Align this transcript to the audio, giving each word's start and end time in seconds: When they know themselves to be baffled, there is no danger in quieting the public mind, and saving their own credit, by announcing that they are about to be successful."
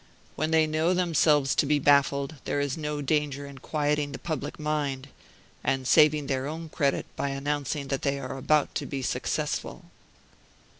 When 0.35 0.49
they 0.49 0.65
know 0.65 0.95
themselves 0.95 1.53
to 1.53 1.67
be 1.67 1.77
baffled, 1.77 2.37
there 2.45 2.59
is 2.59 2.75
no 2.75 3.03
danger 3.03 3.45
in 3.45 3.59
quieting 3.59 4.13
the 4.13 4.17
public 4.17 4.59
mind, 4.59 5.09
and 5.63 5.87
saving 5.87 6.25
their 6.25 6.47
own 6.47 6.69
credit, 6.69 7.05
by 7.15 7.29
announcing 7.29 7.89
that 7.89 8.01
they 8.01 8.17
are 8.19 8.35
about 8.35 8.73
to 8.73 8.87
be 8.87 9.03
successful." 9.03 9.85